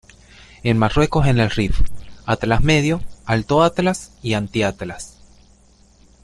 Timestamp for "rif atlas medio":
1.51-3.01